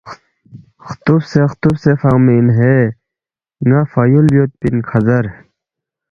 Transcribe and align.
ختوبسے 0.87 1.41
ختوبسے 1.51 1.91
فنگمی 2.01 2.35
ان 2.39 2.47
ہے 2.59 2.75
نہ 3.69 3.79
فہ 3.91 4.01
یول 4.11 4.27
یود 4.35 4.51
پن 4.59 4.75
کھزر 4.89 5.25